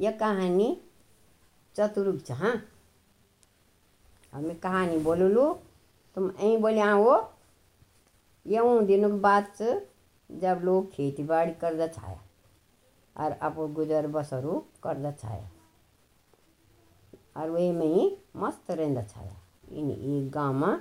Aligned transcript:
यह 0.00 0.10
कहानी 0.20 0.68
चतुरुक 1.76 2.20
छ 2.26 2.32
हाँ 2.32 2.54
हमें 4.32 4.58
कहानी 4.60 4.98
बोललू 4.98 5.52
तुम 6.16 6.30
यहीं 6.30 6.56
बोले 6.58 6.80
हाँ 6.80 6.96
वो। 6.96 7.14
यूँ 8.46 8.84
दिनों 8.86 9.10
की 9.18 9.40
छ 9.56 9.80
जब 10.30 10.60
लोग 10.64 10.90
खेती 10.92 11.22
बाड़ी 11.24 11.52
करदा 11.60 11.86
छाया 11.88 12.20
और 13.16 13.32
अपो 13.42 13.66
गुजर 13.68 14.06
बसरू 14.06 14.52
करदा 14.82 15.12
छाया 15.12 15.50
और 17.36 17.50
वही 17.50 17.70
में 17.72 17.86
ही 17.86 18.16
मस्त 18.36 18.70
रहंदा 18.70 19.02
छाया। 19.02 19.36
इन 19.72 19.90
एक 19.90 20.30
गाँव 20.30 20.54
में 20.54 20.80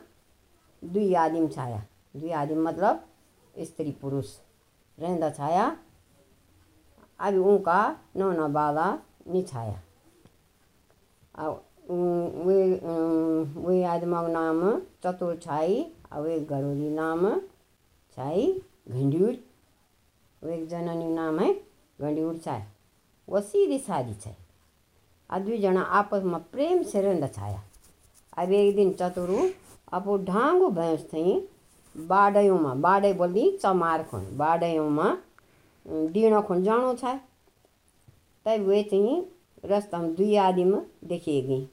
दुई 0.83 1.13
आदमी 1.15 1.47
छाया। 1.47 1.83
दुई 2.15 2.31
आदमी 2.31 2.61
मतलब 2.63 3.05
स्त्री 3.55 3.91
पुरुष 4.01 4.35
रहंदा 4.97 5.29
छाया। 5.29 5.65
अभी 7.19 7.37
उनका 7.37 7.79
नौना 8.17 8.47
बाला 8.47 8.87
छाया। 9.43 9.81
अब 11.35 11.63
वे 12.45 12.63
वे 13.57 13.83
आदमी 13.85 14.13
का 14.13 14.27
नाम 14.29 14.59
चतुर 15.03 15.35
छाई 15.43 15.85
और 16.13 16.27
एक 16.29 16.49
घरोली 16.49 16.89
नाम 16.91 17.29
छाई 18.17 18.51
घंड्यूर 18.89 19.33
एक 20.41 20.67
जननी 20.69 21.07
नाम 21.07 21.39
है 21.39 21.53
घंड्यूर 21.99 22.37
छाय। 22.37 22.65
वो 23.27 23.41
सीधी 23.41 23.77
शादी 23.79 24.13
छाई। 24.15 24.35
आ 25.29 25.39
दुईजना 25.39 25.81
आपस 25.81 26.23
में 26.23 26.39
प्रेम 26.43 26.83
से 26.83 27.01
रहंदा 27.01 27.27
छाया। 27.29 27.61
अब 28.37 28.51
एक 28.51 28.75
दिन 28.75 28.91
चतुरु 28.93 29.49
अब 29.93 30.25
ढांगो 30.25 30.69
भैंस 30.71 31.03
थी 31.05 31.49
बाडयों 31.95 32.59
में, 32.59 32.81
बाडे 32.81 33.13
बोली 33.13 33.49
चमार 33.57 34.03
खुन 34.03 34.25
बाडयों 34.37 34.89
में 34.89 35.17
डीणो 36.11 36.41
खुन 36.41 36.63
जानो 36.63 36.93
छा 36.95 37.19
तब 38.45 38.67
वे 38.67 38.83
थी 38.83 39.01
रास्ता 39.65 39.97
में 39.97 40.13
दुई 40.15 40.35
आदमी 40.37 40.81
देखिए 41.07 41.41
गई 41.41 41.65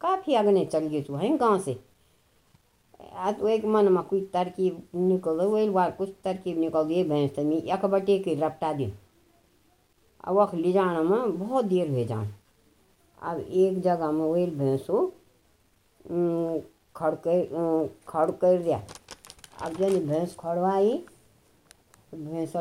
काफ़ी 0.00 0.34
अगने 0.34 0.64
चल 0.64 0.86
गए 0.86 1.02
तू 1.02 1.14
है 1.14 1.36
गाँव 1.36 1.58
से 1.60 1.78
आ 3.14 3.32
तो 3.32 3.48
एक 3.48 3.64
मन 3.64 3.92
में 3.92 4.02
कुछ 4.04 4.22
तरकीब 4.32 4.82
निकल 4.94 5.40
वही 5.40 5.68
बार 5.70 5.90
कुछ 5.90 6.10
तरकीब 6.24 6.58
निकल 6.58 6.82
गई 6.82 7.02
भैंस 7.08 7.34
तमी 7.36 7.56
एक 7.74 7.84
बटे 7.86 8.18
के 8.18 8.34
रपटा 8.40 8.72
दिन 8.72 8.92
अब 10.24 10.36
वख 10.36 10.54
ले 10.54 10.72
जाने 10.72 11.02
में 11.08 11.38
बहुत 11.38 11.64
देर 11.64 11.90
हुए 11.90 12.04
जान। 12.04 12.28
अब 13.22 13.38
एक 13.40 13.80
जगह 13.82 14.10
में 14.12 14.24
वही 14.24 14.46
भैंस 14.46 14.86
हो 14.90 15.06
खड़ 16.96 17.14
कर 17.26 17.88
खड़ 18.08 18.30
कर 18.30 18.58
दिया 18.62 18.82
अब 19.62 19.76
जन 19.76 19.98
भैंस 20.06 20.34
खड़वाई 20.40 20.92
भैंस 22.12 22.56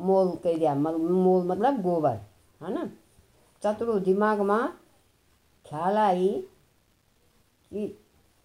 मोल 0.00 0.30
कर 0.44 0.58
दिया 0.58 0.74
मोल 0.74 1.46
मतलब 1.46 1.80
गोबर, 1.82 2.16
है 2.60 2.72
ना? 2.74 2.90
चतुरो 3.62 3.98
दिमाग 4.00 4.40
में 4.40 4.68
ख्याल 5.66 5.96
आई 5.98 6.28
कि 7.70 7.84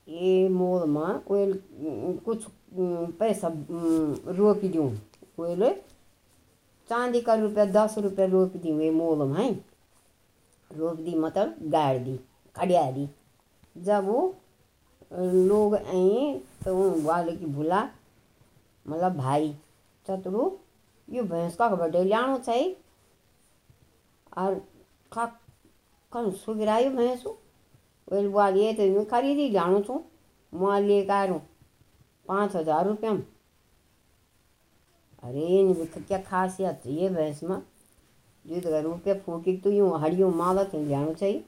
ये 0.07 0.47
मोल 0.49 0.89
में 0.89 1.19
कोई 1.19 1.53
कुछ 2.25 2.45
पैसा 3.19 3.51
रोप 4.29 4.65
दूँ 4.65 4.89
कोई 5.37 5.71
चांदी 6.89 7.21
का 7.21 7.33
रुपया, 7.35 7.65
दस 7.65 7.97
रुपया 7.97 8.25
रोप 8.25 8.55
दी 8.55 8.71
वे 8.71 8.89
मोल 8.91 9.27
में 9.27 9.59
रोप 10.71 10.97
दी 10.97 11.15
मतलब 11.15 11.55
गाड़ 11.63 11.97
दी, 11.97 12.17
खड़िया 12.55 12.91
दी। 12.91 13.07
जब 13.77 14.05
वो 14.05 14.35
लोग 15.13 15.75
आई 15.75 16.41
तो 16.65 16.75
वाले 17.03 17.35
की 17.37 17.45
भूला 17.45 17.83
मतलब 18.85 19.15
भाई, 19.17 19.53
चतुरु, 20.07 20.51
यो 21.07 21.23
भैंस 21.23 21.55
का 21.55 21.69
बर्थडे 21.69 22.03
ल्याणो 22.03 22.37
छ 22.45 22.49
और 24.37 24.61
कौन 25.17 26.31
सुगिरायो 26.31 26.89
भैंस 26.89 27.23
वेल 28.07 28.27
बुआल 28.29 28.57
ये 28.57 28.73
तो 28.73 28.83
मैं 28.95 29.05
खरीदी 29.05 29.49
ल्याणो 29.49 29.79
छु 29.81 29.99
म 30.53 30.77
लिएर 30.79 31.11
आयो 31.11 31.41
पाँच 32.27 32.55
हज़ार 32.55 32.85
रुपया 32.87 33.13
में 33.13 33.23
अरे 35.23 35.45
इन 35.59 35.73
क्या 35.97 36.17
खासियत 36.21 36.81
ये 36.87 37.09
भैंस 37.09 37.43
में 37.43 37.57
जो 38.45 38.59
तो 38.61 38.81
रुपये 38.81 39.13
फूकी 39.25 39.57
तो 39.57 39.71
यूँ 39.71 39.99
हड़ियों 40.01 40.31
माला 40.33 40.63
तो 40.63 40.83
ल्याणो 40.83 41.13
चाहिए 41.13 41.43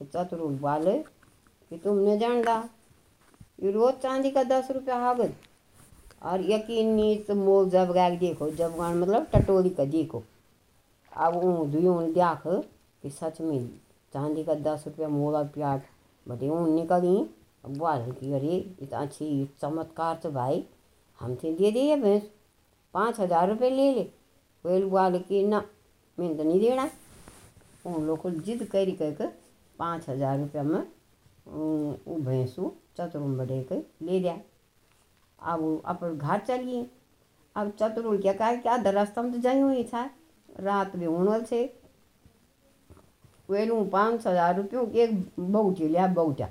तो 0.00 0.04
चतुरु 0.04 0.48
वाले 0.60 0.96
कि 0.98 1.78
तुमने 1.78 2.18
जानता 2.18 2.56
ये 3.62 3.70
रोज 3.72 3.94
चांदी 3.94 4.30
का 4.30 4.42
दस 4.44 4.70
रुपया 4.70 4.96
हागत 4.96 5.34
और 6.22 6.50
यकीन 6.50 6.94
नहीं 6.94 7.16
तो 7.24 7.34
मोल 7.34 7.68
जब 7.70 7.92
गाय 7.92 8.16
देखो 8.16 8.50
जब 8.50 8.80
मतलब 8.80 9.26
टटोरी 9.34 9.70
का 9.70 9.84
देखो 9.84 10.22
अब 11.12 11.36
ऊँ 11.36 11.70
दुयों 11.70 12.02
देख 12.12 12.42
कि 13.02 13.10
सच 13.10 13.40
में 13.40 13.68
चांदी 14.12 14.44
का 14.44 14.54
दस 14.56 14.84
रुपया 14.86 15.08
मोला 15.08 15.42
प्याट 15.54 15.82
बटे 16.26 16.48
ऊँ 16.48 16.74
निकली। 16.74 17.16
अब 17.64 17.76
बोल 17.78 18.12
कि 18.12 18.32
अरे, 18.32 18.56
इतना 18.82 18.98
अच्छी 18.98 19.48
चमत्कार 19.60 20.20
तो 20.22 20.30
भाई 20.30 20.64
हम 21.18 21.34
थे 21.36 21.52
दे 21.54 21.70
दिए 21.70 21.96
भैंस, 21.96 22.22
पाँच 22.94 23.20
हज़ार 23.20 23.48
रुपये 23.48 23.70
ले 23.70 23.92
ले। 23.94 24.02
वेल 24.64 24.84
बोल 24.86 25.18
कि 25.18 25.42
ना, 25.46 25.62
मैंने 26.18 26.34
तो 26.34 26.44
नहीं 26.44 26.60
देना। 26.60 26.88
उन 27.86 28.06
लोग 28.06 28.18
को 28.20 28.30
जिद 28.30 28.64
करी 28.72 28.92
कर 28.92 29.32
पाँच 29.78 30.08
हज़ार 30.08 30.38
रुपया 30.38 30.62
में 30.62 30.80
वो 31.46 32.16
भैंसू 32.20 32.72
चतुरुम 32.96 33.36
बढ़े 33.38 33.62
के 33.62 33.76
ले 34.06 34.18
दिया 34.20 34.38
अब 35.42 35.82
अपन 35.84 36.16
घर 36.16 36.38
चलिए। 36.38 36.86
अब 37.56 37.70
चतुरुल 37.80 38.20
क्या 38.22 38.32
कहा, 38.32 38.54
क्या 38.56 38.76
रास्ता 38.76 39.22
में 39.22 39.32
तो 39.32 39.38
जाई 39.38 39.60
हुई 39.60 39.84
था? 39.84 40.08
रात 40.60 40.96
में 40.96 41.06
उणल 41.06 41.44
से 41.44 41.62
वेलू 43.48 43.84
पाँच 43.92 44.26
हज़ार 44.26 44.56
रुपयों 44.56 44.88
एक 45.04 45.14
बहुटी 45.38 45.88
लिया 45.88 46.06
बहुटा 46.06 46.48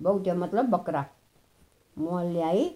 बहुटा 0.00 0.34
मतलब 0.34 0.68
बकरा 0.70 1.04
मोल 1.96 2.26
ले 2.26 2.42
आई 2.42 2.70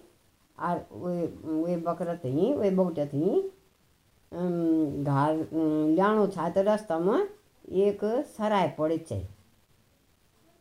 और 0.57 0.85
वे 0.93 1.25
वे 1.45 1.77
बकरा 1.87 2.15
थी 2.15 2.53
वे 2.53 2.69
बहुटा 2.71 3.05
थी 3.05 3.41
घर 4.31 5.47
ल्याणो 5.53 6.27
था 6.27 6.49
तो 6.49 6.61
रास्ता 6.63 6.99
में 6.99 7.27
एक 7.83 7.99
सराय 8.37 8.67
पड़े 8.77 8.97
चाहिए 8.97 9.27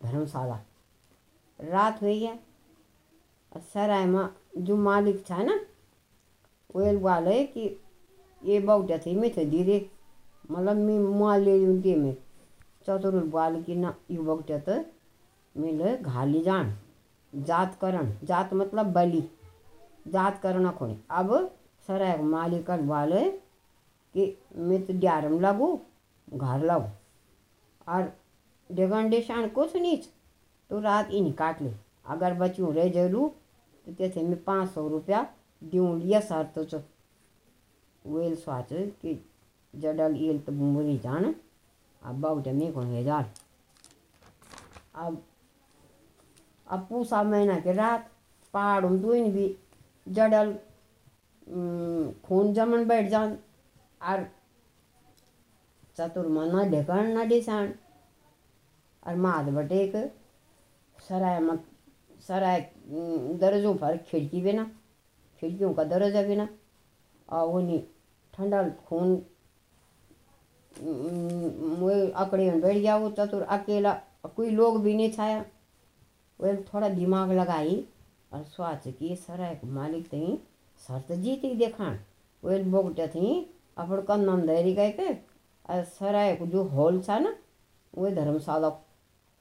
धर्मशाला 0.01 0.59
रात 1.59 2.03
हुई 2.03 2.19
है 2.25 2.39
सराय 3.73 4.05
में 4.07 4.29
जो 4.59 4.77
मालिक 4.77 5.23
था 5.31 5.43
ना 5.43 5.59
वेल 6.77 6.99
वाले 7.03 7.43
मैं 10.45 10.57
मतलब 10.57 10.77
मैं 10.77 10.99
माल 11.19 11.43
ले 11.43 11.59
दे 11.77 11.95
में। 11.97 12.17
चतुर 12.87 13.15
बाल 13.33 13.63
की 13.63 13.75
ना 13.75 13.95
युवक 14.11 14.27
बहुटा 14.27 14.59
तो 14.59 14.85
मिल 15.57 15.97
घाली 15.97 16.43
जान। 16.43 16.77
जात 17.33 17.79
करण। 17.81 18.13
जात 18.25 18.53
मतलब 18.55 18.93
बलि। 18.93 19.23
जात 20.09 20.41
करना 20.43 20.71
खोने 20.71 20.97
अब 21.11 21.33
सराय 21.89 22.17
मालिक 22.19 22.71
वाले 22.71 23.25
कि 24.15 24.37
मैं 24.57 24.85
तो 24.87 24.95
ग्यारह 24.95 25.39
लगू, 25.41 25.79
घर 26.29 26.65
लगू। 26.65 26.89
और 27.89 28.13
डेगन 28.71 29.09
डेशान 29.11 29.49
कुछ 29.49 29.77
नहीं 29.77 29.97
तो 30.71 30.81
रात 30.81 31.11
इन 31.11 31.31
काट 31.33 31.63
ले। 31.63 31.73
अगर 32.07 32.35
बच्चों 32.35 32.75
रह 32.75 32.89
ज़रूर 32.93 33.29
तो 33.87 33.93
त्याथे 33.93 34.23
मैं 34.23 34.43
पाँच 34.45 34.71
सौ 34.71 34.87
रुपया 34.89 35.27
दिऊँ 35.63 35.99
लिया 36.01 36.21
सर 36.21 36.45
तो 36.55 36.65
वेल 38.05 38.35
स्वाच 38.37 38.69
कि 38.73 39.15
जडल 39.75 40.15
जान। 40.99 41.35
अब 42.03 42.21
बाउटे 42.21 42.53
में 42.53 42.73
कौन 42.73 42.87
है 42.87 43.05
जाल 43.05 43.25
अब 44.97 45.23
अब 46.67 46.87
पूसा 46.89 47.23
महीना 47.23 47.59
के 47.61 47.73
रात 47.73 48.11
पहाड़ 48.55 48.85
में 48.85 49.01
दुइन 49.03 49.33
भी 49.33 49.47
जडल 50.07 50.53
खून 52.25 52.53
जमन 52.55 52.85
बैठ 52.89 53.09
जान। 53.11 53.39
और 54.03 54.27
चतुर्मा 55.97 56.45
न 56.45 56.69
ढेकन 56.71 57.19
न 57.19 57.29
डिसान 57.29 57.73
और 59.07 59.17
माद 59.17 59.49
बटे 59.55 59.83
एक 59.83 59.97
सराय 60.99 61.39
में 61.41 61.57
सराय 62.27 62.61
दरजों 63.41 63.75
पर 63.75 63.97
खिड़की 64.09 64.41
बिना, 64.43 64.65
खिड़कियों 65.43 65.73
का 65.75 65.85
दरजा 65.85 66.23
बिना। 66.23 66.49
और 67.29 67.49
उन्हीं 67.51 67.83
ठंडा 68.35 68.63
खून 68.87 69.17
अकड़े 70.85 72.51
में 72.51 72.61
बैठ 72.61 72.77
गया 72.77 72.97
वो 72.97 73.11
चतुर 73.19 73.43
अकेला 73.43 73.93
कोई 74.37 74.51
लोग 74.51 74.83
भी 74.83 74.95
नहीं 74.95 75.13
छाया 75.13 75.45
वो 76.41 76.55
थोड़ा 76.73 76.89
दिमाग 76.89 77.33
लगाई 77.33 77.85
और 78.33 78.43
सोच 78.57 78.89
कि 78.99 79.17
सराय 79.17 79.59
मालिक 79.65 80.07
थी 80.07 80.27
शर्त 80.81 81.13
जीत 81.13 81.45
ही 81.45 81.55
देखान 81.57 81.99
वो 82.43 82.59
बोगटे 82.71 83.07
थी 83.09 83.27
अपन 83.79 84.01
कन्नम 84.09 84.47
धैरी 84.47 84.75
गए 84.75 84.91
के 85.01 85.13
और 85.13 85.85
सराय 85.99 86.35
को 86.37 86.47
जो 86.47 86.65
हॉल 86.69 87.01
था 87.09 87.19
ना 87.19 87.35
वो 87.95 88.11
धर्मशाला 88.11 88.69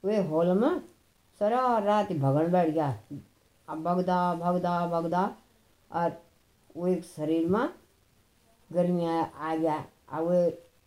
वे 0.04 0.18
हॉल 0.28 0.52
में 0.60 0.80
सारा 1.42 1.78
रात 1.86 2.12
भगन 2.24 2.52
बैठ 2.52 2.70
गया 2.74 2.88
अब 3.68 3.84
भगदा 3.84 4.18
भगदा 4.36 4.86
भगदा 4.88 5.24
और 5.92 6.22
वो 6.76 6.88
एक 6.88 7.04
शरीर 7.06 7.48
में 7.48 7.68
गर्मी 8.72 9.06
आ, 9.06 9.56
गया 9.56 9.84
अब 10.10 10.32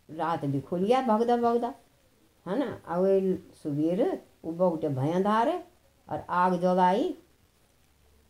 रात 0.09 0.45
भी 0.45 0.63
गया 0.75 1.01
भगदा 1.03 1.37
भगदा। 1.37 1.75
है 2.47 2.59
ना? 2.59 2.67
अब 2.87 3.05
सुबेर 3.63 4.03
वो 4.45 4.53
बगटे 4.53 4.89
भैया 4.89 5.21
धारे 5.21 5.59
और 6.09 6.25
आग 6.31 6.55
जगाई 6.61 7.15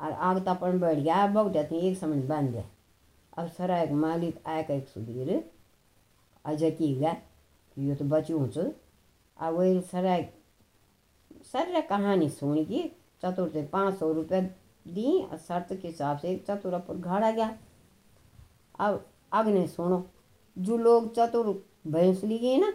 और 0.01 0.13
आग 0.13 0.39
तपन 0.47 0.79
बैठ 0.81 0.99
गया 0.99 1.27
बगटे 1.27 1.65
थी 1.65 1.79
एक 1.89 1.99
समय 1.99 2.23
बन 2.23 2.47
गया 2.47 2.65
अब 3.39 3.49
सराय 3.49 3.87
मालिक 3.93 4.43
आएका 4.47 4.75
एक 4.75 4.89
सुबेर 4.89 5.51
अजय 6.45 6.71
की 6.71 6.95
गया 6.95 7.13
कि 7.13 7.91
यो 7.91 7.95
तो 7.95 8.05
बच्चों 8.05 8.49
छु 8.49 8.63
अब 9.39 9.83
सराय 9.83 10.29
सर 11.43 11.81
कहानी 11.81 12.29
सुन 12.31 12.65
की 12.65 12.83
चतुर 13.23 13.49
से 13.49 13.63
पाँच 13.63 13.99
सौ 13.99 14.13
रुपये 14.13 14.41
दी 14.89 15.23
और 15.23 15.39
शर्त 15.39 15.73
के 15.73 15.89
हिसाब 15.89 16.19
से 16.19 16.37
चतुर 16.49 16.79
पर 16.79 16.97
घड़ा 16.97 17.31
गया। 17.31 17.57
अब 18.79 19.07
अग्नि 19.33 19.67
सुनो। 19.67 19.99
जो 20.57 20.77
लोग 20.77 21.15
चतुर 21.15 21.47
भैंस 21.87 22.23
लिए 22.25 22.57
ना, 22.59 22.73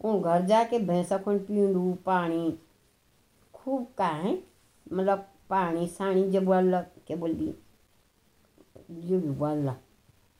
उन 0.00 0.20
घर 0.22 0.44
जाके 0.46 0.78
भैंस 0.78 1.12
अपन 1.12 1.38
पींडू 1.38 1.92
पानी 2.06 2.58
खूब 3.54 3.86
का 3.98 4.06
है 4.06 4.38
मतलब 4.92 5.26
पानी 5.50 5.86
सानी 5.88 6.28
जब 6.30 6.44
बोल 6.44 6.74
क्या 7.06 7.16
बोल 7.16 7.34
दी 7.34 7.54
जो 8.90 9.20
भी 9.20 9.30
बोल 9.30 9.72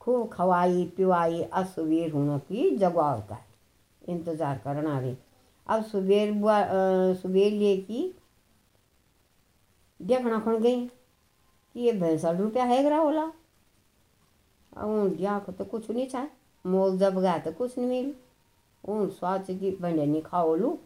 खूब 0.01 0.29
खवाई, 0.29 0.85
पिवाई 0.97 1.41
अब 1.43 1.65
सुबेर 1.67 2.11
होना 2.11 2.37
की 2.39 2.69
जगवाव 2.77 3.23
है। 3.31 3.43
इंतज़ार 4.03 4.57
करना 4.57 4.99
भी। 5.01 5.15
अब 5.67 5.83
बुआ 5.93 6.61
सुबेर 7.15 7.51
लिए 7.51 7.75
की 7.79 8.13
देखना 9.99 10.39
खन 10.39 10.57
गई 10.57 10.85
कि 10.85 11.79
ये 11.79 11.91
भैंसा 11.93 12.31
रुपया 12.31 12.63
है 12.65 12.83
गरा 12.83 12.97
होला 12.97 13.23
अब 14.73 14.89
उन 14.89 15.15
जाक 15.17 15.49
तो 15.49 15.65
कुछ 15.65 15.89
नहीं 15.91 16.07
चाहे। 16.07 16.27
मोल 16.65 16.97
जब 16.97 17.19
गया 17.19 17.37
तो 17.37 17.51
कुछ 17.51 17.77
नहीं 17.77 17.87
मिली। 17.87 18.13
उन 18.83 19.09
स्वाद 19.09 19.45
की 19.49 19.71
भंडे 19.81 20.05
नहीं 20.05 20.21
खाओ 20.21 20.55
लू 20.55 20.77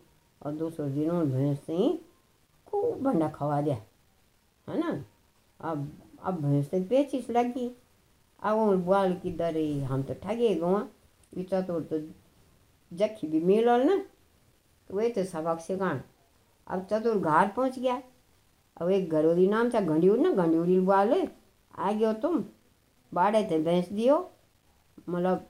और 0.41 0.51
दूसरे 0.51 0.89
दिन 0.89 1.11
उन 1.11 1.31
भैंस 1.31 1.59
से 1.65 1.73
ही 1.73 1.89
खूब 2.67 3.01
भंडा 3.03 3.27
खवा 3.29 3.61
दिया 3.61 3.75
है 4.67 4.79
ना? 4.79 5.03
अब 5.59 5.91
अब 6.23 6.41
भैंस 6.41 6.69
से 6.69 6.81
पेचिस 6.81 7.29
लगी। 7.29 7.71
अब 8.41 8.57
उन 8.57 8.81
बुआल 8.83 9.13
की 9.13 9.31
दरे 9.31 9.81
हम 9.81 10.03
तो 10.03 10.13
ठगे 10.23 10.53
गवा। 10.55 10.79
बिचा 11.33 11.61
तो, 11.61 11.79
तो 11.81 11.99
जखी 12.91 13.27
भी 13.27 13.39
मिलल 13.41 13.83
ना 13.83 13.95
तो 14.89 14.95
वही 14.95 15.09
तो 15.09 15.23
सबक 15.23 15.59
सिखाण 15.59 15.99
अब 16.67 16.85
चतुर 16.91 17.17
घर 17.17 17.47
पहुँच 17.47 17.79
गया। 17.79 18.01
अब 18.77 18.89
एक 18.89 19.09
घरोली 19.09 19.47
नाम 19.47 19.69
था 19.69 19.79
घंडियूर 19.81 20.19
ना 20.19 20.31
घंडियूरी 20.33 20.79
बुआले 20.79 21.27
आ 21.73 21.91
गयो 21.91 22.13
तुम। 22.13 22.43
बाड़े 23.11 23.43
थे 23.51 23.59
भैंस 23.59 23.89
दियो। 23.89 24.17
मतलब 25.09 25.47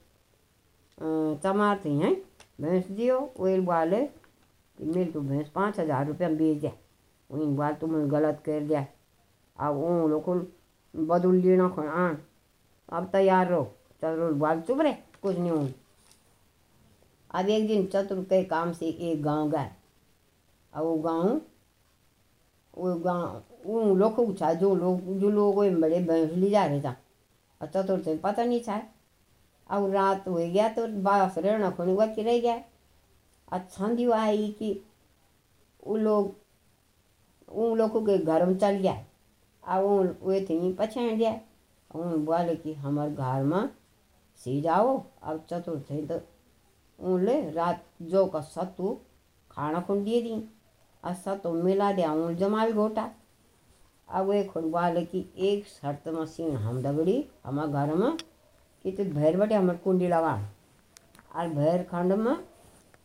चमार 1.04 1.82
थी 1.86 1.98
हैं। 2.00 2.14
भैंस 2.62 2.88
दियो 2.88 3.20
वही 3.40 3.60
बुआले 3.62 4.04
कि 4.78 4.86
मेरे 4.86 5.06
तो 5.12 5.22
भैंस 5.22 5.50
पाँच 5.56 5.80
हज़ार 5.80 6.06
रुपया 6.08 6.30
में 6.30 6.38
बेच 6.38 6.58
दिया 6.58 6.72
वही 7.30 7.46
बात 7.56 7.80
तुमने 7.80 8.08
गलत 8.10 8.42
कर 8.46 8.60
दिया। 8.62 8.86
अब 9.58 9.76
वो 9.76 10.08
लोग 10.08 10.30
बदल 10.94 11.36
लेना 11.36 11.68
खो 11.70 11.82
आन। 11.82 12.18
अब 12.90 13.10
तैयार 13.12 13.48
रहो। 13.48 13.64
चतुर 14.04 14.34
बाल, 14.34 14.62
चुप 14.62 14.82
रहे, 14.82 14.94
कुछ 15.24 15.38
नहीं 15.38 15.52
हूँ 15.52 15.74
अब 17.32 17.50
एक 17.50 17.68
दिन 17.68 17.86
चतुर 17.86 18.24
के 18.24 18.44
काम 18.46 18.72
से 18.74 18.86
एक 18.86 19.22
गाँव 19.24 19.50
गए। 19.52 19.70
अब 20.74 20.84
वो 20.84 20.96
गाँव 21.00 21.42
वो 22.74 22.94
गाँव 22.96 23.70
उन 23.70 23.98
लोग 24.00 24.36
जो 24.36 24.74
लोग 24.76 25.18
जो 25.20 25.30
लोग 25.30 25.56
बड़े 25.56 26.00
भैंस 26.02 26.32
ले 26.32 26.50
जा 26.50 26.66
रहे 26.66 26.82
था। 26.82 26.96
और 27.62 27.68
चतुर 27.68 28.02
से 28.04 28.16
पता 28.18 28.44
नहीं 28.44 28.62
था। 28.62 28.82
अब 29.74 29.90
रात 29.92 30.28
हो 30.28 30.36
गया 30.36 30.68
तो 30.70 30.88
बास 31.04 31.38
रहना 31.38 31.70
खोने 31.72 31.94
बच 31.96 32.20
रह 32.20 32.40
गया। 32.40 32.62
अच्छा 33.48 33.88
दी 33.90 34.10
आई 34.14 34.48
कि 34.60 34.72
वो 35.88 35.96
लोग 35.98 36.36
उन 37.48 37.78
लोगों 37.78 38.02
के 38.02 38.18
घर 38.18 38.46
में 38.46 38.58
चल 38.58 38.78
गया 38.78 39.80
उन 39.80 40.16
वे 40.24 40.40
थे 40.42 40.72
पछाड़ 40.74 41.12
दिया 41.14 41.40
उन 41.92 42.26
बोले 42.26 42.56
कि 42.56 42.74
हमारे 42.74 43.12
घर 43.12 43.44
में 43.44 43.70
सी 44.40 44.60
जाओ, 44.62 45.04
अब 45.24 45.46
चतुर 45.50 45.84
थे 45.90 46.06
तो 46.08 46.20
उनले 47.00 47.40
रात 47.52 47.84
जो 48.02 48.26
का 48.26 48.42
सत्तू 48.42 48.98
खाना 49.52 49.82
खुन 49.82 50.04
दिए 50.04 50.22
दी। 50.22 50.44
और 51.04 51.14
सत्तू 51.16 51.52
मिला 51.54 51.92
दिया 51.92 52.12
उन 52.14 52.36
जमा 52.36 52.66
भी 52.66 52.74
घोटा। 52.74 53.10
अब 54.10 54.26
वे 54.26 54.44
खुद 54.44 54.64
बोले 54.66 55.06
कि 55.06 55.26
एक 55.40 55.66
शर्त 55.68 56.08
मशीन 56.10 56.56
हम 56.56 56.82
दगड़ी, 56.82 57.26
हमारे 57.46 57.72
घर 57.72 57.94
में 57.96 58.18
कि 58.86 58.92
तो 58.92 59.04
भैर 59.06 59.38
बटे 59.38 59.56
हमारे 59.56 59.78
कुंडी 59.80 60.08
लगा। 60.08 60.34
और 61.36 61.48
भैर 61.50 61.84
खंड 61.84 62.14
में 62.16 62.36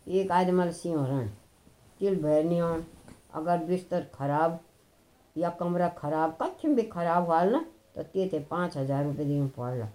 एक 0.09 0.33
आदमी 0.33 0.71
सिंह 0.75 1.07
रण 1.07 1.29
तिल 2.01 2.23
भैर 2.23 2.45
नहीं 2.45 2.61
आन 2.63 2.85
अगर 3.35 3.65
बिस्तर 3.65 4.07
खराब 4.15 4.59
या 5.37 5.51
कमरा 5.51 5.89
खराब, 5.99 6.37
कच्छ 6.43 6.67
भी 6.67 6.83
खराब 6.85 7.27
हुआ 7.27 7.43
ना 7.45 7.65
तो 7.95 8.03
ते 8.05 8.29
थे 8.33 8.41
पाँच 8.47 8.77
हज़ार 8.77 9.05
रुपये 9.05 9.25
दिन 9.27 9.49
पड़ 9.57 9.75
ला 9.75 9.89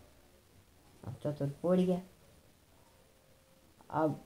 अब 1.03 1.15
तो 1.23 1.31
तो 1.33 1.47
पड़ 1.63 1.79
गया। 1.79 2.01
अब 3.91 4.19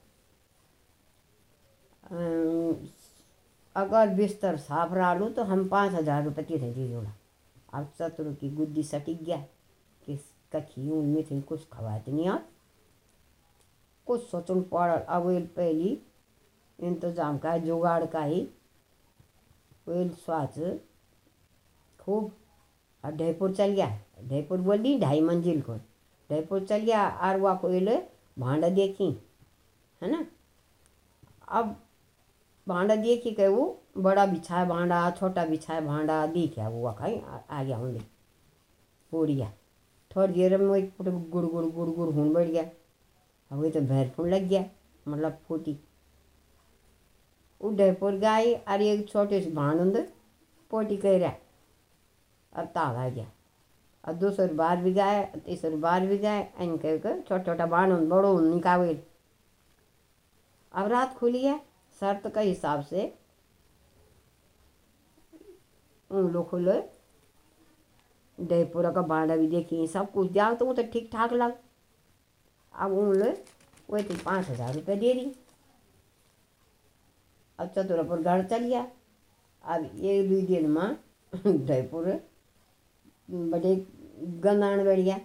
अगर 3.75 4.13
बिस्तर 4.15 4.57
साफ़ 4.57 4.93
रहा 4.93 5.29
तो 5.29 5.43
हम 5.43 5.67
पाँच 5.69 5.93
हज़ार 5.93 6.23
रुपये 6.23 6.45
थे 6.51 6.73
दे 6.73 6.87
जोड़ा। 6.87 7.11
अब 7.73 7.91
चतुर 7.99 8.33
की 8.41 8.49
गुद्दी 8.51 8.83
सटिक 8.85 9.23
गया। 9.23 9.43
कि 10.51 10.59
कखी 10.59 10.89
उनमें 10.89 11.23
थे 11.23 11.41
कुछ 11.41 11.67
खवाते 11.69 12.11
नहीं 12.11 12.27
आप 12.27 12.49
कुछ 14.07 14.29
सोचन 14.29 14.61
पड़ 14.61 14.91
अब 14.91 15.23
पहली 15.55 15.97
इंतज़ाम 16.79 17.37
का 17.37 17.57
जुगाड़ 17.57 18.05
का 18.05 18.23
ही। 18.23 18.47
वेल 19.87 20.09
स्वाच 20.09 20.59
खूब। 21.99 22.31
और 23.05 23.11
ढयपुर 23.11 23.55
चल 23.55 23.67
गया। 23.67 23.87
ढयपुर 24.23 24.61
बोल 24.61 24.77
दी, 24.77 24.99
ढाई 24.99 25.21
मंजिल 25.21 25.61
को। 25.61 25.75
ढयपुर 26.29 26.65
चल 26.65 26.77
गया 26.77 27.09
और 27.09 27.39
वह 27.39 27.53
को 27.55 27.69
भांडा 28.39 28.69
देखी, 28.69 29.23
है 30.01 30.11
ना? 30.11 30.25
अब 31.47 31.75
भांडा 32.67 32.95
देखी 32.95 33.31
के 33.31 33.47
वो 33.47 33.83
बड़ा 33.97 34.25
बिछाया 34.25 34.65
भांडा, 34.65 35.11
छोटा 35.11 35.45
बिछाया 35.45 35.81
भांडा, 35.81 36.25
दिखा 36.25 36.69
वो 36.69 36.91
खाई 36.93 37.21
आ 37.49 37.63
गया 37.63 37.77
होंगे 37.77 38.01
पूड़ 39.11 39.29
गया 39.29 39.53
थोड़ी 40.17 40.33
देर 40.33 40.57
में 40.57 40.77
एक 40.77 40.93
गुड़ 40.99 41.09
गुड़ 41.45 41.65
गुड़ 41.65 41.89
गुड़ 41.89 42.09
हूँ 42.09 42.31
बढ़ 42.33 42.45
गया। 42.45 42.63
अब 43.51 43.61
वो 43.61 43.69
तो 43.69 43.81
भैर 43.83 44.09
फूल 44.15 44.29
लग 44.29 44.47
गया 44.49 44.63
मतलब 45.05 45.37
फूटी 45.47 45.77
उदयपुर 47.61 48.15
गई 48.19 48.53
और 48.53 48.81
एक 48.81 49.07
छोटे 49.09 49.41
से 49.41 49.51
भांड 49.51 49.97
पोटी 50.71 50.97
कर 50.97 51.19
रहा 51.19 51.31
अब 52.53 52.65
ताव 52.75 52.97
आ 52.97 53.07
गया। 53.09 53.25
और 54.03 54.13
दूसरी 54.15 54.53
बार 54.55 54.77
भी 54.77 54.93
गए 54.93 55.23
तीसरी 55.45 55.75
बार 55.77 56.05
भी 56.07 56.17
गए 56.17 56.41
इन 56.61 56.77
कह 56.77 56.97
के 56.97 57.19
छोटा 57.21 57.43
छोटा 57.43 57.65
बाण 57.65 58.07
बड़ो 58.09 58.39
निकावे। 58.41 58.93
अब 60.71 60.87
रात 60.91 61.17
खुली 61.17 61.43
है, 61.43 61.59
शर्त 62.01 62.27
के 62.27 62.39
हिसाब 62.39 62.81
से 62.83 63.13
उन 66.11 66.31
लोग 66.33 66.49
खुले 66.49 66.79
दहीपुरा 68.37 68.91
का 68.91 69.01
बांडा 69.03 69.35
भी 69.35 69.47
देखी 69.49 69.87
सब 69.87 70.11
कुछ 70.11 70.31
दिया 70.31 70.53
तो 70.53 70.65
वो 70.65 70.73
तो 70.73 70.83
ठीक 70.93 71.09
ठाक 71.13 71.33
लग। 71.33 71.53
अब 72.73 72.91
उन 72.93 73.13
लोग 73.15 73.45
वही 73.89 74.03
थी 74.03 74.15
पाँच 74.23 74.49
हज़ार 74.49 74.73
रुपये 74.73 74.95
दे 74.95 75.13
दी। 75.13 75.31
अब 77.59 77.67
चतुरपुर 77.67 78.21
घर 78.21 78.43
चल 78.45 78.63
गया। 78.63 78.85
अब 79.63 79.85
एक 79.95 80.29
दो 80.29 80.41
दिन 80.47 80.69
में 80.71 80.97
दहीपुर 81.47 82.05
बड़े 83.29 83.75
गंदान 84.15 84.83
बढ़ 84.85 84.99
गया। 84.99 85.19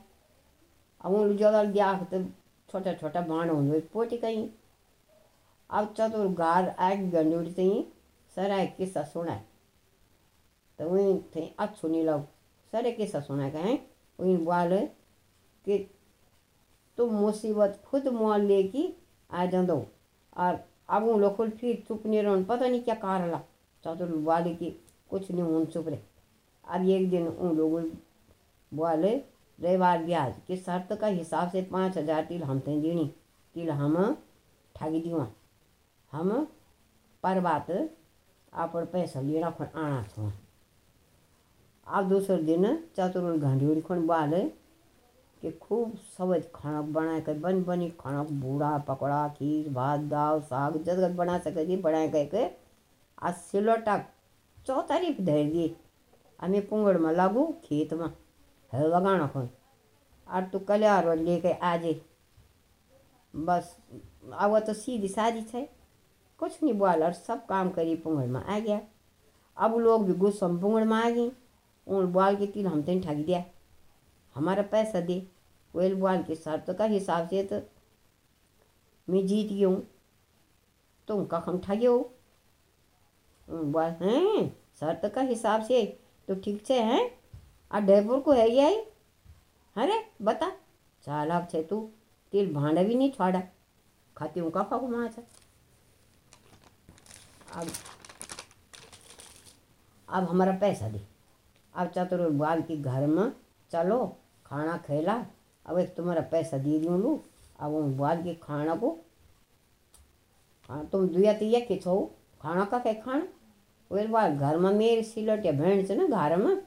अब 1.01 1.15
उन 1.15 1.37
जगह 1.37 1.65
दिया 1.65 1.93
तो 2.05 2.23
छोटा 2.69 2.93
छोटा 2.95 3.21
बाण 3.23 3.49
हो 3.49 3.81
पोटी 3.93 4.17
कहीं 4.19 4.49
अब 5.71 5.95
चतुर 5.99 6.29
घर 6.29 6.69
आग 6.81 7.11
गंडूरी 7.11 7.53
थी 7.53 7.71
सर 8.37 8.51
आए 8.51 8.67
किस्सा 8.77 9.03
सुना 9.05 9.35
तो 10.79 10.89
वहीं 10.89 11.19
थे 11.37 11.51
अच्छो 11.59 11.89
नहीं 11.89 12.05
लग 12.05 12.27
सर 12.73 12.87
एक 12.87 12.97
किस्सा 12.97 13.21
सुना 13.21 13.49
कहें? 13.51 13.79
वहीं 14.19 14.37
बोल 14.45 14.77
कि 15.65 15.79
तुम 16.99 17.15
मुसीबत 17.15 17.83
खुद 17.87 18.09
मोल 18.11 18.41
लेके 18.43 18.89
आ 19.31 19.45
जाओ 19.47 19.85
और 20.37 20.59
अब 20.89 21.05
उन 21.05 21.21
लोग 21.21 21.49
फिर 21.51 21.83
चुप 21.89 22.07
नहीं 22.07 22.45
पता 22.45 22.67
नहीं 22.67 22.83
क्या 22.83 22.95
कहा 22.95 23.19
रहा। 23.19 23.41
चतुर 23.85 24.17
बोले 24.19 24.55
कि 24.55 24.71
कुछ 25.11 25.31
नहीं 25.31 25.43
उन 25.45 25.65
चुप 25.67 25.89
रहे। 25.89 25.99
अब 26.65 26.89
एक 26.89 27.09
दिन 27.11 27.27
उन 27.29 27.57
लोग 27.57 27.81
बोले 28.73 29.15
रविवार 29.59 30.03
ब्याज 30.05 30.35
कि 30.47 30.57
शर्त 30.57 30.93
का 30.93 31.07
हिसाब 31.09 31.51
से 31.51 31.63
पाँच 31.63 31.97
हज़ार 31.99 32.25
तिल 32.25 32.43
हम 32.43 32.61
थे 32.61 32.81
देनी। 32.81 33.11
तिल 33.55 33.71
हम 33.71 33.97
ठगी 34.75 35.01
दिवा। 35.01 35.27
हम 36.13 36.47
पर 37.25 37.41
बात, 37.41 37.71
आप 38.53 38.77
पैसा 38.77 39.21
लेना 39.21 39.47
आना 39.49 40.03
छो 40.05 40.31
अब 41.87 42.09
दूसरे 42.09 42.37
दिन 42.39 42.65
चतुर 42.97 43.37
घंटी 43.39 43.81
खन 43.81 44.07
बोले 44.07 44.41
कि 45.43 45.51
खूब 45.53 45.97
सब 46.19 46.35
खाना 46.55 46.81
बनाए 46.83 47.21
के 47.21 47.35
बन 47.35 47.63
बनी 47.65 47.89
खाना, 48.01 48.23
बूढ़ा, 48.23 48.77
पकौड़ा, 48.79 49.29
खीर, 49.29 49.69
भात, 49.73 50.01
दाल, 50.01 50.41
साग, 50.41 50.83
जगत 50.85 51.17
बना 51.17 51.39
सके 51.39 51.67
थी 51.69 51.77
बनाए 51.83 52.09
के 52.27 52.47
आ 53.23 53.31
सिलोटा 53.33 53.99
चौतारीफ 54.67 55.21
धर 55.21 55.43
दिए। 55.45 55.75
हमें 56.41 56.67
पुंगड़ 56.69 56.97
में 56.99 57.13
लागू, 57.13 57.45
खेत 57.65 57.93
में 57.95 58.09
है 58.73 58.87
लगाना 58.89 59.27
खोन। 59.27 59.49
और 60.27 60.43
तू 60.43 60.59
कल्यार 60.59 61.15
लेके 61.17 61.53
आ 61.53 61.77
जे 61.77 62.01
बस, 63.35 63.77
अब 64.35 64.59
तो 64.59 64.75
सीधी 64.75 65.09
सादी 65.09 65.45
है 65.55 65.69
कुछ 66.41 66.63
नहीं 66.63 66.75
बोल, 66.75 67.03
और 67.03 67.13
सब 67.13 67.47
काम 67.47 67.71
करी 67.71 67.95
पुंगड़ 67.97 68.27
में 68.27 68.41
आ 68.41 68.59
गया। 68.59 68.81
अब 69.57 69.77
लोग 69.79 70.07
भी 70.07 70.15
गुस्सा 70.15 70.49
पुंगड़ 70.49 70.85
में 70.85 70.97
आ 70.97 71.09
गई 71.11 71.31
उन 71.87 72.07
बोल 72.13 72.37
के 72.37 72.47
तीन 72.47 72.67
हम 72.67 72.83
तेन 72.83 73.01
ठग 73.03 73.25
दिया। 73.27 73.45
हमारा 74.37 74.63
पैसा 74.73 75.01
दे 75.01 75.27
वेल 75.75 75.95
बोल 75.95 76.23
के 76.23 76.35
शर्त 76.35 76.71
का 76.79 76.85
हिसाब 76.85 77.29
से 77.29 77.43
तो 77.45 77.61
मैं 79.09 79.27
जीत 79.27 79.49
गई 79.49 79.63
हूँ। 79.63 79.83
तुम 81.09 81.25
का 81.27 81.43
हम 81.47 81.59
ठगे 81.61 81.87
हो। 81.87 81.99
बोल 83.49 83.95
हैं? 84.03 84.49
शर्त 84.81 85.13
का 85.15 85.21
हिसाब 85.21 85.63
से 85.63 85.85
तो 86.29 86.35
ठीक 86.35 86.65
से 86.67 86.81
हैं? 86.83 87.11
आ 87.71 87.81
ड्राइवर 87.81 88.21
को 88.21 88.33
है 88.33 88.49
ये 88.51 88.75
अरे, 89.77 90.05
बता। 90.23 90.51
चालाक 91.05 91.49
छे 91.51 91.63
तू। 91.63 91.81
तिल 92.33 92.53
भांडा 92.55 92.83
भी 92.83 92.95
नहीं 92.95 93.11
छोड़ा। 93.13 93.41
खाती 94.17 94.41
हूँ 94.41 94.51
का 94.51 94.63
फाकू 94.63 94.87
वहाँ 94.87 95.09
से? 95.09 95.23
अब 97.55 97.69
अब 100.09 100.29
हमारा 100.29 100.53
पैसा 100.59 100.89
दे। 100.89 101.01
अब 101.75 101.89
चतुर 101.89 102.29
बाल 102.31 102.63
के 102.63 102.77
घर 102.77 103.07
में, 103.07 103.33
चलो, 103.71 104.05
खाना 104.47 104.77
खेला। 104.77 105.15
अब 105.67 105.79
एक 105.79 105.95
तुम्हारा 105.95 106.23
पैसा 106.23 106.59
दे 106.59 106.79
दूँ 106.79 106.99
लू। 107.01 107.21
अब 107.61 107.71
वो 107.71 107.83
बाल 107.83 108.23
के 108.23 108.35
खाना 108.35 108.75
को 108.77 108.99
हाँ 110.69 110.85
तुम 110.87 111.09
दुया 111.09 111.33
तिया 111.33 111.61
के 111.61 111.77
छो। 111.77 112.11
खाना 112.43 112.65
का 112.65 112.79
क्या 112.79 112.93
खाना? 112.95 113.27
वो 113.91 114.07
बार 114.09 114.33
घर 114.33 114.57
में 114.57 114.71
मेरी 114.73 115.03
सिलट 115.03 115.47
या 115.47 115.53
भेड़ 115.53 115.85
से 115.87 115.97
ना 115.97 116.07
घर 116.07 116.37
में, 116.37 116.63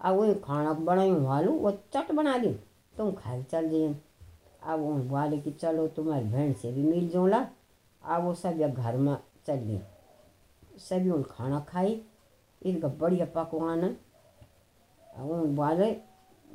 अब 0.00 0.16
वो 0.16 0.34
खाना 0.34 0.72
बनाई 0.72 1.10
वालू 1.10 1.52
वो 1.52 1.70
चट 1.94 2.12
बना 2.12 2.36
दी। 2.38 2.52
तुम 2.96 3.12
खाए 3.12 3.42
चल 3.42 3.68
जाइए। 3.70 3.94
अब 4.62 4.80
वो 4.80 4.92
बोले 4.92 5.38
कि 5.38 5.50
चलो, 5.50 5.86
तुम्हारी 5.88 6.24
भेड़ 6.24 6.52
से 6.52 6.72
भी 6.72 6.82
मिल 6.82 7.08
जोला 7.08 7.46
अब 8.04 8.22
वो 8.22 8.34
सब 8.34 8.60
या 8.60 8.68
घर 8.68 8.96
में 8.96 9.16
चल 9.46 9.54
गई। 9.54 9.80
सभी 10.78 11.10
उन 11.10 11.22
खाना 11.22 11.60
खाई। 11.60 12.00
इनका 12.62 12.88
बढ़िया 12.88 13.26
पकवान 13.34 13.96
बोले 15.16 15.90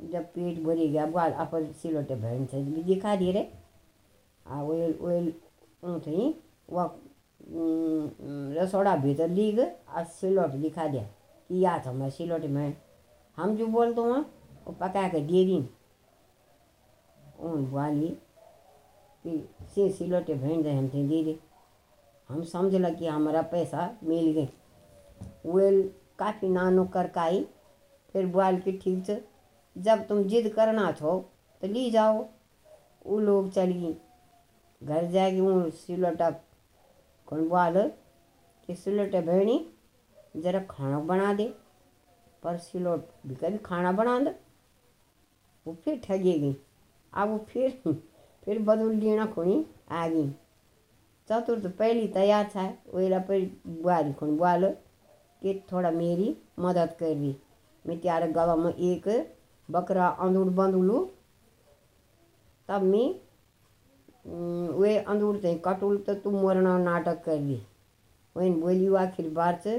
जब 0.08 0.24
पेट 0.24 0.62
भरी 0.64 0.88
गया 0.88 1.06
बाल 1.06 1.32
अपन 1.32 1.72
सिलोटे 1.72 2.14
भेड़ 2.14 2.46
से 2.46 2.62
भी 2.62 2.82
दिखा 2.82 3.14
दिए 3.16 3.32
रे। 3.32 3.50
आ 4.46 4.62
ओल 4.62 4.94
ओल 5.00 5.32
ऊँट 5.84 6.08
वह 6.70 6.90
रसोड़ा 8.62 8.96
भीतर 8.96 9.28
ली 9.28 9.50
गए 9.52 9.70
और 9.88 10.04
सिलोट 10.04 10.50
दिखा 10.50 10.86
दिया। 10.86 11.02
कि 11.02 11.60
या 11.60 11.78
था 11.86 11.92
मैं 11.92 12.10
सिलोट 12.10 12.44
में, 12.44 12.76
हम 13.38 13.56
जो 13.56 13.66
बोल 13.66 13.92
दो 13.94 14.04
वहाँ, 14.04 14.20
वो 14.66 14.72
पका 14.72 15.08
के 15.08 15.20
दे 15.20 15.44
दी। 15.44 15.56
उन 17.40 17.66
कि 19.24 19.48
से 19.74 19.88
सिलोटे 19.90 20.34
भेड़ 20.34 20.62
दे 20.62 20.72
हमसे 20.72 21.02
दे 21.04 21.38
हम 22.30 22.42
समझ 22.42 22.74
लग 22.74 22.98
कि 22.98 23.06
हमारा 23.06 23.42
पैसा 23.42 23.90
मिल 24.04 24.32
गए। 24.32 24.48
वेल 25.46 25.82
काफ़ी 26.18 26.48
नानो 26.48 26.84
करकाई 26.84 27.46
फिर 28.14 28.26
बोल 28.26 28.58
के 28.60 28.72
ठीक 28.74 29.04
से, 29.06 29.24
जब 29.76 30.06
तुम 30.06 30.22
जिद 30.24 30.52
करना 30.54 30.90
छो 30.92 31.18
तो 31.62 31.66
ली 31.68 31.90
जाओ। 31.90 32.24
वो 33.06 33.18
लोग 33.20 33.50
चली 33.52 33.96
घर 34.82 35.06
जाएगी 35.10 35.40
वो 35.40 35.70
सिलोटा 35.70 36.30
कौन 37.28 37.48
बोल, 37.48 37.80
कि 38.68 38.74
सिलोटे 38.74 39.20
भेड़ी 39.20 39.58
जरा 40.36 40.60
खाना 40.70 40.98
बना 41.00 41.32
दे। 41.34 41.52
पर 42.42 42.56
सिलोट 42.58 43.08
भी 43.26 43.34
कभी 43.34 43.58
खाना 43.58 43.92
बना 43.92 44.18
दे। 44.18 44.34
वो 45.66 45.76
फिर 45.84 46.00
ठगेगी 46.04 46.56
अब 47.12 47.28
वो 47.28 47.38
फिर 47.48 47.70
फिर 48.42 48.58
बदल 48.60 48.94
लेना 48.94 49.26
खुणी 49.26 49.64
आ 49.90 50.06
गई। 50.08 50.30
चतुर्थ 51.28 51.66
पहली 51.68 52.06
तैयार 52.08 52.48
था 52.48 52.66
वेला 52.94 53.18
पर 53.20 53.40
बुआरी 53.66 54.12
खुण 54.12 54.36
बोल, 54.36 54.68
कि 55.42 55.62
थोड़ा 55.72 55.90
मेरी 55.90 56.36
मदद 56.58 56.96
कर 57.00 57.14
दी 57.14 57.36
त्यार 57.84 58.30
गवा 58.32 58.56
में 58.56 58.74
एक 58.74 59.08
बकरा 59.68 60.08
अंदूर 60.08 60.50
बंदुलू। 60.52 61.04
तब 62.68 62.82
मैं 62.84 63.08
वे 64.78 64.96
अंदूर 64.98 65.40
थे 65.44 65.54
कटुल 65.64 65.96
तो 65.98 66.14
तुम 66.16 66.40
मरना 66.42 66.76
नाटक 66.78 67.22
कर 67.24 67.36
दी 67.38 67.60
वही 68.36 68.50
बोली 68.52 68.94
आखिर 68.96 69.28
बार 69.30 69.60
से 69.64 69.74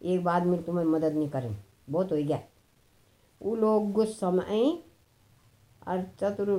एक 0.00 0.24
बाद 0.24 0.46
में 0.46 0.62
तुम्हें 0.64 0.84
मदद 0.86 1.14
नहीं 1.14 1.28
करें। 1.30 1.56
बहुत 1.90 2.12
हो 2.12 2.16
गया। 2.18 2.40
वो 3.40 3.54
लोग 3.56 3.92
गुस्सा 3.92 4.30
में 4.30 4.44
आई। 4.44 4.70
और 5.82 6.02
चतुरु 6.20 6.58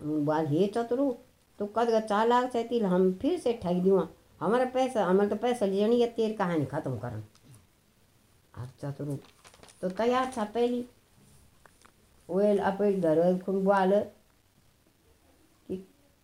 बाल 0.00 0.46
हे 0.46 0.66
चतुरु 0.66 1.12
तो 1.58 1.66
कद 1.68 1.90
का 1.90 2.00
चालाक 2.02 2.50
चाहती 2.52 2.78
हम 2.80 3.12
फिर 3.22 3.38
से 3.38 3.52
ठग 3.62 3.82
दूँ 3.82 4.08
हमारा 4.40 4.64
पैसा, 4.64 5.04
हमारा 5.04 5.28
तो 5.28 5.36
पैसा 5.36 5.66
लेनी 5.66 6.00
है 6.00 6.06
तेरी 6.12 6.34
कहानी 6.34 6.64
ख़त्म 6.66 6.98
करन। 6.98 7.22
अब 8.54 8.68
चतुरु 8.80 9.16
तो 9.82 9.88
था 9.90 10.44
पहली 10.44 10.84
वेल 12.30 12.58
अपने 12.58 12.92
घर 12.92 13.38
खुन 13.38 13.64
बोल 13.64 14.00
कि 15.68 15.76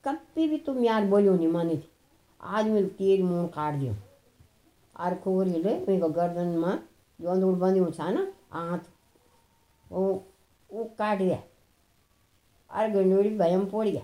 कभी 0.04 0.48
भी 0.48 0.58
तुम 0.58 0.84
यार 0.84 1.04
बोलियो 1.04 1.34
नहीं 1.34 1.48
मानी 1.48 1.76
थी 1.76 1.88
आज 2.40 2.66
मैं 2.66 2.88
तेरी 2.88 3.22
मुँह 3.22 3.46
काट 3.46 3.74
दियो 3.74 3.94
और 5.00 5.14
खोरी 5.14 5.50
ले 5.50 5.74
मेरे 5.88 6.08
गर्दन 6.10 6.56
में 6.58 6.78
जो 7.20 7.28
अंदर 7.28 7.58
बंदी 7.58 7.98
था 7.98 8.10
ना 8.10 8.26
आँत 8.52 8.86
वो 9.92 10.06
वो 10.70 10.84
काट 10.98 11.18
दिया 11.18 11.42
और 12.70 12.88
गंडोरी 12.90 13.36
भयम 13.38 13.66
पड़ 13.66 13.86
गया 13.88 14.02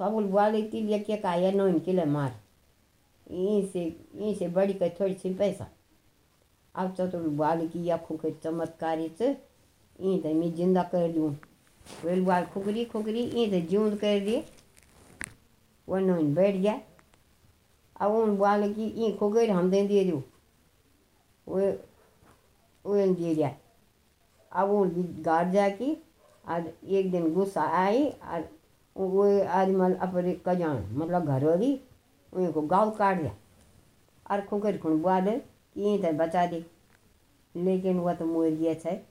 सब 0.00 0.12
बोल 0.30 0.52
लेती 0.52 0.82
लेके 0.82 1.16
काया 1.16 1.50
नो 1.52 1.68
इनके 1.68 1.92
लिए 1.92 2.04
मार 2.04 2.40
यहीं 3.30 4.34
से 4.34 4.48
बड़ी 4.48 4.74
कर 4.74 4.96
थोड़ी 5.00 5.14
सी 5.14 5.34
पैसा 5.34 5.66
अब 6.74 6.94
चतुर 6.94 7.28
बाल 7.38 7.66
की 7.68 7.84
या 7.84 7.96
खुके 7.96 8.30
चमत्कारी 8.42 9.08
से 9.18 9.28
यहीं 9.28 10.20
तो 10.22 10.34
मैं 10.34 10.54
ज़िंदा 10.54 10.82
कर 10.92 11.12
दूँ 11.12 11.30
वेल 12.04 12.24
बाल 12.24 12.44
खुकरी 12.44 12.84
खुकरी 12.84 13.22
यहीं 13.22 13.50
तो 13.50 13.66
जीवन 13.68 13.96
कर 13.96 14.20
दिए 14.20 14.44
वो 15.88 15.98
नोइन 15.98 16.34
बैठ 16.34 16.54
गया 16.54 16.80
अब 18.00 18.12
उन 18.12 18.36
बाल 18.38 18.72
की 18.72 18.84
यहीं 18.84 19.16
खो 19.18 19.30
हम 19.52 19.70
दे 19.70 19.86
दे 19.88 20.04
दूँ 20.04 20.22
वो 21.46 21.60
वो 22.84 22.94
दे 23.14 23.34
दिया 23.34 23.54
अब 24.52 24.68
वो 24.68 24.84
गाड़ 25.22 25.48
जाके 25.52 25.96
आज 26.44 26.66
एक 26.88 27.10
दिन 27.10 27.32
गुस्सा 27.34 27.62
आई. 27.78 28.04
और 28.06 28.48
वो 28.96 29.24
आदमी 29.44 29.94
अपने 29.96 30.32
कजान 30.46 30.88
मतलब 30.92 31.26
घरवाली. 31.26 31.80
उनको 32.32 32.62
गाँव 32.62 32.90
काट 32.90 33.20
दिया 33.20 33.34
और 34.30 34.40
खुकर 34.40 34.78
खुण 34.78 35.00
बोल 35.02 35.40
कि 35.76 35.98
तक 36.02 36.12
बचा 36.14 36.46
दे। 36.46 36.64
लेकिन 37.54 37.98
वह 37.98 38.14
तो 38.14 38.26
मोर 38.26 38.48
गया 38.50 38.74
है 38.86 39.06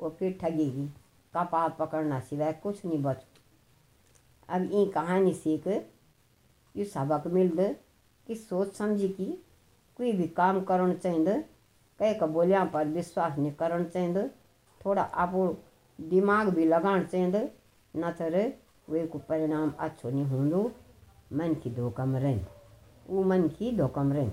वो 0.00 0.08
फिर 0.10 0.36
ठगेगी 0.40 0.86
कपा 1.34 1.66
पकड़ना 1.70 2.20
सिवाय 2.20 2.52
कुछ 2.52 2.84
नहीं 2.84 3.02
बच। 3.02 3.24
अब 4.48 4.70
ये 4.72 4.84
कहानी 4.86 5.32
सीख, 5.34 5.66
ये 5.66 6.84
सबक 6.84 7.26
मिल 7.26 7.50
दे 7.56 7.68
कि 8.26 8.34
सोच 8.34 8.72
समझी 8.72 9.08
कि 9.08 9.26
कोई 9.98 10.12
भी 10.12 10.26
काम 10.28 10.60
करना 10.64 10.94
चाहिए 10.94 11.42
कई 12.00 12.14
का 12.14 12.26
बोलिया 12.26 12.64
पर 12.64 12.86
विश्वास 12.86 13.38
नहीं 13.38 13.52
करना 13.52 13.84
चाहिए 13.84 14.28
थोड़ा 14.80 15.02
आप 15.02 15.32
दिमाग 15.98 16.48
भी 16.48 16.64
लगाना 16.64 17.02
चाहिए 17.02 17.50
न 17.94 18.10
तो 18.12 18.52
वे 18.88 19.06
को 19.06 19.18
परिणाम 19.18 19.72
अच्छो 19.78 20.10
नहीं 20.10 20.24
होंदो। 20.24 20.70
मन 21.32 21.54
की 21.54 21.70
धोखा 21.70 22.04
रहें 22.18 22.46
वो 23.10 23.22
मन 23.24 23.48
की 23.48 23.76
धोखा 23.76 24.02
रहें 24.04 24.32